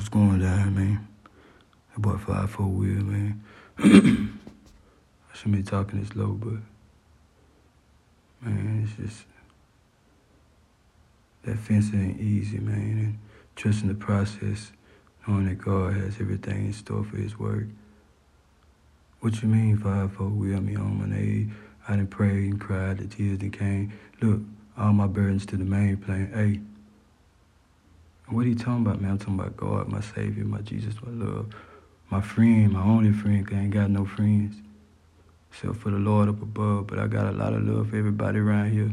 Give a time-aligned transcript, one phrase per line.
[0.00, 1.06] What's going down, man?
[1.92, 3.44] That boy five four Will, man.
[3.78, 6.54] I shouldn't be talking this low, but
[8.40, 9.26] man, it's just
[11.42, 12.76] that fence ain't easy, man.
[12.76, 13.18] And
[13.56, 14.72] trusting the process,
[15.28, 17.66] knowing that God has everything in store for His work.
[19.20, 20.56] What you mean, five four Will?
[20.56, 21.48] I mean, on my knees.
[21.86, 23.92] I done prayed and cried, the tears that came.
[24.22, 24.40] Look,
[24.78, 26.30] all my burdens to the main plane.
[26.32, 26.60] Hey,
[28.30, 29.12] what are you talking about, man?
[29.12, 31.52] I'm talking about God, my Savior, my Jesus, my love,
[32.10, 34.56] my friend, my only friend, I ain't got no friends.
[35.50, 36.86] Except for the Lord up above.
[36.86, 38.92] But I got a lot of love for everybody around here.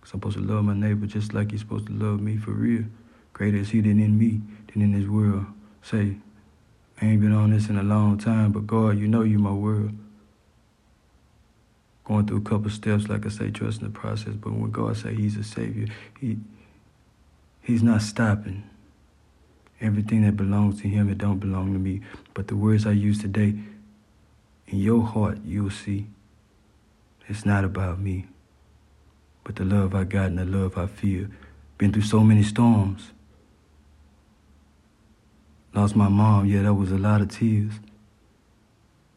[0.00, 2.50] Cause I'm supposed to love my neighbor just like he's supposed to love me for
[2.50, 2.84] real.
[3.32, 4.40] Greater is he than in me,
[4.72, 5.46] than in this world.
[5.82, 6.16] Say,
[7.00, 9.52] I ain't been on this in a long time, but God, you know you my
[9.52, 9.92] world.
[12.04, 14.34] Going through a couple steps, like I say, trusting the process.
[14.34, 15.86] But when God say He's a Savior,
[16.20, 16.38] He
[17.64, 18.62] He's not stopping.
[19.80, 22.02] Everything that belongs to Him, it don't belong to me.
[22.34, 23.54] But the words I use today,
[24.68, 26.06] in your heart, you'll see.
[27.26, 28.26] It's not about me,
[29.44, 31.28] but the love I got and the love I feel.
[31.78, 33.12] Been through so many storms.
[35.72, 37.72] Lost my mom, yeah, that was a lot of tears.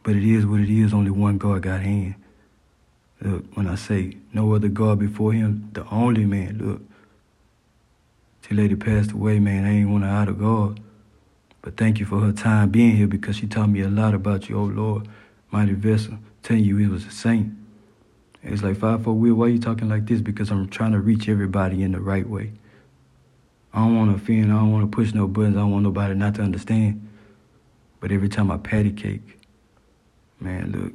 [0.03, 2.15] But it is what it is, only one God got hand.
[3.21, 6.81] Look, when I say no other God before him, the only man, look.
[8.47, 10.79] Till lady passed away, man, I ain't want her out of God.
[11.61, 14.47] But thank you for her time being here because she taught me a lot about
[14.47, 15.07] you, oh Lord,
[15.51, 17.53] mighty vessel, telling you he was a saint.
[18.41, 20.21] And it's like, five four Will, why you talking like this?
[20.21, 22.53] Because I'm trying to reach everybody in the right way.
[23.73, 25.83] I don't want to offend, I don't want to push no buttons, I don't want
[25.83, 27.05] nobody not to understand.
[27.99, 29.39] But every time I patty cake,
[30.39, 30.93] man, look,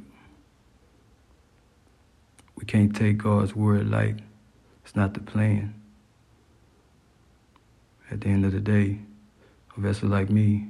[2.55, 4.15] we can't take God's word like
[4.83, 5.75] It's not the plan.
[8.11, 8.99] At the end of the day,
[9.75, 10.67] a vessel like me,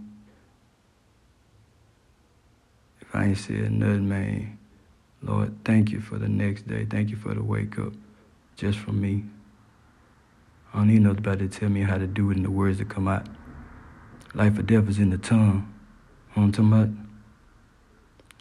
[3.02, 4.58] if I ain't said nothing, man,
[5.22, 6.86] Lord, thank you for the next day.
[6.86, 7.94] Thank you for the wake up
[8.56, 9.24] just for me.
[10.74, 12.90] I don't need nobody to tell me how to do it in the words that
[12.90, 13.28] come out.
[14.34, 15.74] Life or death is in the tongue.
[16.36, 16.90] You know what I'm talking about?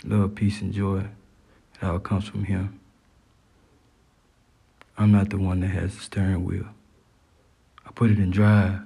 [0.04, 1.06] Love, peace, and joy.
[1.74, 2.80] It all comes from Him.
[4.96, 6.66] I'm not the one that has the steering wheel.
[7.86, 8.80] I put it in drive.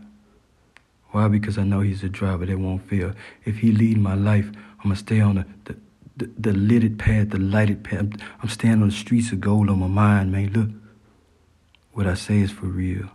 [1.11, 1.29] Why?
[1.29, 3.13] Because I know he's a driver that won't fail.
[3.45, 4.49] If he lead my life,
[4.79, 5.79] I'm gonna stay on the, the,
[6.17, 8.07] the, the lighted path, the lighted path.
[8.43, 10.53] I'm staying on the streets of gold on my mind, man.
[10.53, 10.71] Look,
[11.93, 13.09] what I say is for real.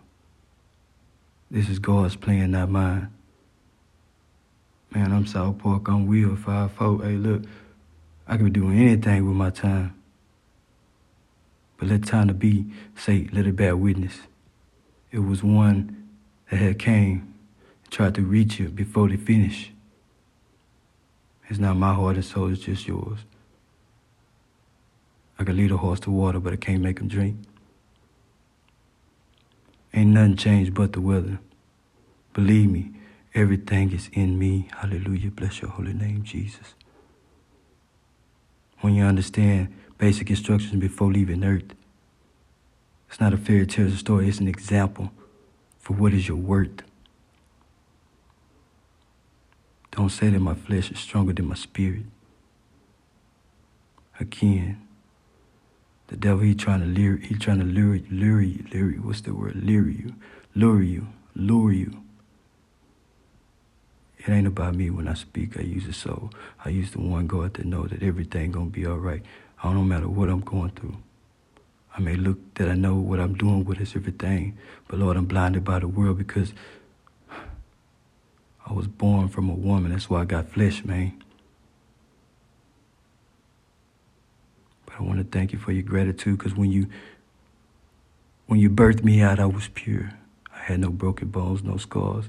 [1.51, 3.11] This is God's plan, not mine.
[4.93, 7.03] Man, I'm South Park, I'm Will, 5 4.
[7.03, 7.43] Hey, look,
[8.27, 9.93] I can be doing anything with my time.
[11.77, 12.65] But let time to be
[12.95, 14.13] say, let it bear witness.
[15.11, 16.09] It was one
[16.49, 17.33] that had came
[17.83, 19.71] and tried to reach you before they finish.
[21.49, 23.19] It's not my heart and soul, it's just yours.
[25.37, 27.35] I can lead a horse to water, but I can't make him drink.
[29.93, 31.39] Ain't nothing changed but the weather.
[32.33, 32.91] Believe me,
[33.33, 34.69] everything is in me.
[34.77, 35.31] Hallelujah.
[35.31, 36.75] Bless your holy name, Jesus.
[38.79, 41.73] When you understand basic instructions before leaving earth,
[43.11, 45.11] it's not a fairy tale story, it's an example
[45.79, 46.81] for what is your worth.
[49.91, 52.03] Don't say that my flesh is stronger than my spirit.
[54.17, 54.87] Again,
[56.07, 59.01] the devil he trying to lure he trying to lure lure you, lure you.
[59.01, 59.57] What's the word?
[59.57, 60.15] Lure you,
[60.55, 62.01] lure you, lure you.
[64.19, 65.59] It ain't about me when I speak.
[65.59, 66.31] I use the soul.
[66.63, 69.21] I use the one God to know that everything gonna be all right.
[69.61, 70.95] I don't matter what I'm going through.
[71.95, 74.57] I may look that I know what I'm doing with is everything,
[74.87, 76.53] but Lord, I'm blinded by the world because
[78.65, 79.91] I was born from a woman.
[79.91, 81.21] That's why I got flesh, man.
[84.85, 86.87] But I want to thank you for your gratitude because when you
[88.47, 90.13] when you birthed me out, I was pure.
[90.53, 92.25] I had no broken bones, no scars.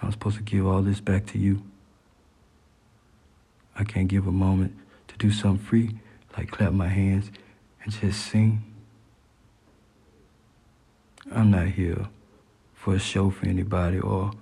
[0.00, 1.62] I'm supposed to give all this back to you.
[3.76, 4.76] I can't give a moment
[5.08, 5.96] to do something free,
[6.36, 7.30] like clap my hands
[7.82, 8.62] and just sing.
[11.32, 12.08] I'm not here
[12.74, 14.32] for a show for anybody or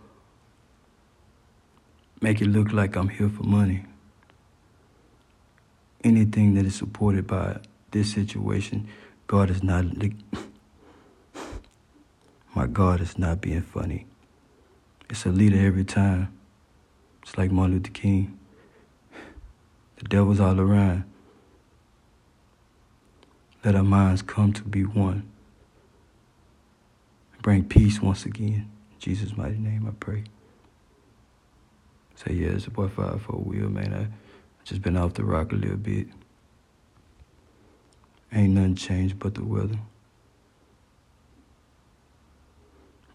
[2.20, 3.84] make it look like I'm here for money.
[6.02, 7.58] Anything that is supported by
[7.92, 8.88] this situation,
[9.28, 9.84] God is not.
[12.54, 14.06] My God is not being funny.
[15.08, 16.36] It's a leader every time.
[17.22, 18.38] It's like Martin Luther King.
[19.96, 21.04] The devil's all around.
[23.64, 25.28] Let our minds come to be one.
[27.42, 28.70] Bring peace once again.
[28.92, 30.22] In Jesus' mighty name I pray.
[32.14, 33.92] Say, yeah, it's a boy five four Will, man.
[33.92, 34.06] I
[34.64, 36.06] just been off the rock a little bit.
[38.32, 39.78] Ain't nothing changed but the weather.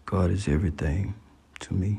[0.04, 1.14] God is everything
[1.60, 1.98] to me.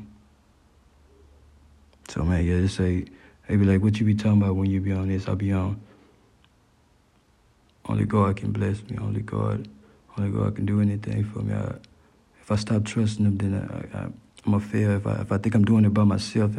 [2.09, 3.05] So man, yeah, just say,
[3.47, 5.27] they be like, what you be talking about when you be on this?
[5.27, 5.81] I be on.
[7.85, 8.97] Only God can bless me.
[9.01, 9.67] Only God,
[10.15, 11.55] only God can do anything for me.
[11.55, 11.73] I,
[12.49, 13.53] if I stop trusting Him, then
[13.93, 14.13] I, am
[14.43, 14.95] gonna fail.
[14.95, 16.51] If I if I think I'm doing it by myself,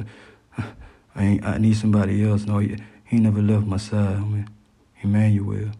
[1.16, 2.46] I I need somebody else.
[2.46, 4.14] No, he, he never left my side.
[4.14, 4.48] I mean,
[5.00, 5.72] Emmanuel.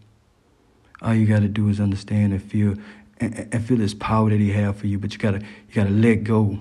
[1.01, 2.75] All you gotta do is understand and feel
[3.19, 4.99] and, and feel His power that He have for you.
[4.99, 6.59] But you gotta you gotta let go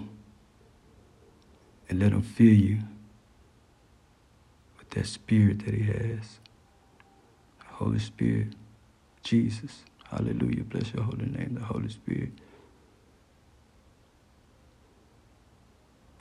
[1.90, 2.82] and let Him fill you
[4.78, 6.38] with that Spirit that He has.
[7.66, 8.50] Holy Spirit.
[9.24, 9.86] Jesus.
[10.12, 10.66] Hallelujah.
[10.66, 12.30] Bless your holy name, the Holy Spirit.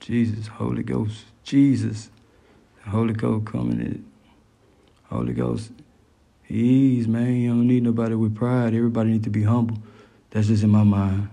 [0.08, 2.08] Jesus, Holy Ghost, Jesus,
[2.82, 4.10] the Holy Ghost coming in.
[5.10, 5.70] Holy Ghost,
[6.48, 7.36] ease, man.
[7.36, 8.72] You don't need nobody with pride.
[8.72, 9.76] Everybody need to be humble.
[10.30, 11.28] That's just in my mind.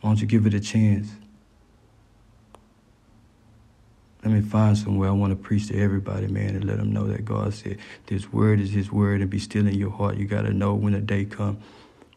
[0.00, 1.12] Why don't you give it a chance?
[4.24, 7.06] Let me find somewhere I want to preach to everybody, man, and let them know
[7.06, 10.16] that God said this word is His word and be still in your heart.
[10.16, 11.62] You got to know when the day comes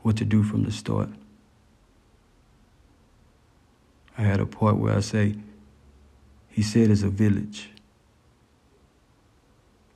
[0.01, 1.09] what to do from the start.
[4.17, 5.35] I had a part where I say,
[6.49, 7.69] He said it's a village.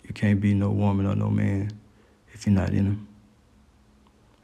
[0.04, 1.72] You can't be no woman or no man
[2.34, 3.08] if you're not in them.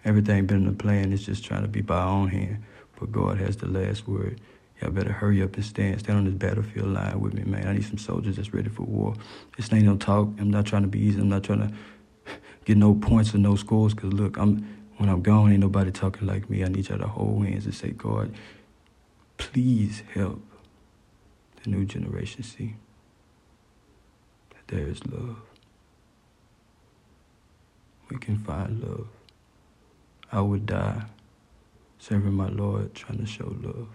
[0.04, 1.12] Everything been in the plan.
[1.12, 2.64] It's just trying to be by our own hand.
[3.00, 4.40] But God has the last word.
[4.80, 6.00] Y'all better hurry up and stand.
[6.00, 7.68] Stand on this battlefield line with me, man.
[7.68, 9.16] I need some soldiers that's ready for war.
[9.58, 10.28] This ain't no talk.
[10.38, 11.20] I'm not trying to be easy.
[11.20, 11.74] I'm not trying to
[12.66, 13.94] get no points or no scores.
[13.94, 14.68] Cause look, I'm
[14.98, 16.64] when I'm gone, ain't nobody talking like me.
[16.64, 18.34] I need y'all to hold hands and say, God,
[19.38, 20.42] please help
[21.64, 22.76] the new generation see
[24.50, 25.38] that there is love.
[28.10, 29.08] We can find love.
[30.32, 31.06] I would die
[31.98, 33.88] serving my Lord, trying to show love.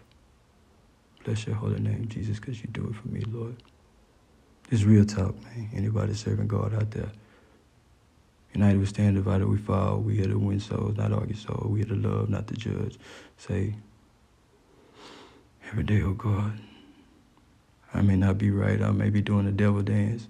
[1.24, 3.56] Bless your holy name, Jesus, because you do it for me, Lord.
[4.70, 5.70] It's real talk, man.
[5.74, 7.10] Anybody serving God out there.
[8.52, 9.98] United we stand, divided we fall.
[9.98, 11.66] We here to win souls, not argue souls.
[11.66, 12.98] We here to love, not to judge.
[13.36, 13.74] Say,
[15.70, 16.58] every day, oh God,
[17.94, 18.80] I may not be right.
[18.82, 20.26] I may be doing the devil dance.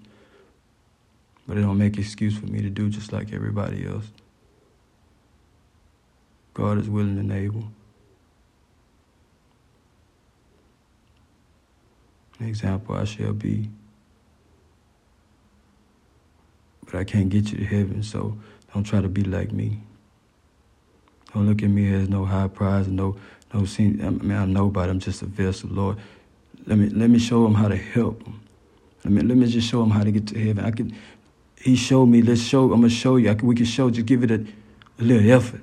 [1.47, 4.05] But it don't make excuse for me to do just like everybody else.
[6.53, 7.65] God is willing and able.
[12.39, 13.69] An example I shall be.
[16.85, 18.37] But I can't get you to heaven, so
[18.73, 19.81] don't try to be like me.
[21.33, 23.15] Don't look at me as no high prize no
[23.53, 23.99] no sin.
[24.03, 24.89] I mean, I'm nobody.
[24.89, 25.97] I'm just a vessel, Lord.
[26.65, 28.41] Let me let me show him how to help him.
[29.03, 30.63] Let me let me just show him how to get to heaven.
[30.65, 30.95] I can.
[31.59, 32.21] He showed me.
[32.21, 32.65] Let's show.
[32.65, 33.33] I'm gonna show you.
[33.35, 33.89] Can, we can show.
[33.89, 34.45] Just give it a,
[34.99, 35.61] a little effort.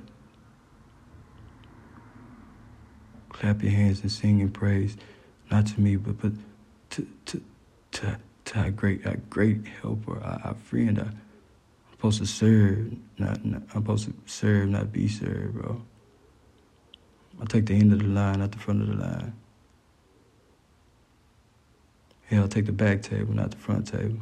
[3.29, 4.97] Clap your hands and sing and praise,
[5.49, 6.33] not to me, but but
[6.91, 7.41] to to
[7.91, 10.99] to to our great our great helper, our, our friend.
[10.99, 11.17] I'm
[11.91, 15.81] supposed to serve, not, not I'm supposed to serve, not be served, bro.
[17.41, 19.33] I take the end of the line, not the front of the line.
[22.29, 24.19] Yeah, I'll take the back table, not the front table.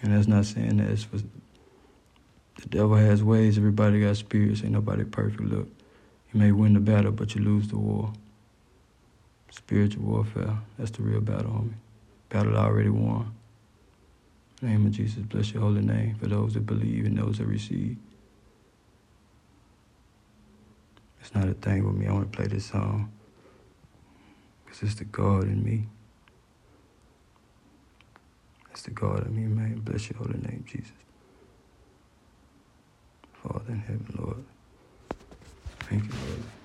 [0.00, 4.72] And that's not saying that it's for the devil has ways, everybody got spirits, ain't
[4.72, 5.42] nobody perfect.
[5.42, 5.68] Look,
[6.32, 8.12] you may win the battle, but you lose the war.
[9.50, 10.58] Spiritual warfare.
[10.78, 11.74] That's the real battle, homie.
[12.28, 13.34] Battle already won.
[14.62, 17.96] Name of Jesus, bless your holy name for those that believe and those that receive.
[21.22, 22.08] It's not a thing with me.
[22.08, 23.12] I want to play this song
[24.64, 25.86] because it's the God in me.
[28.72, 29.80] It's the God in me, man.
[29.84, 30.90] Bless your holy name, Jesus.
[33.34, 34.44] Father in heaven, Lord.
[35.88, 36.61] Thank you, Lord.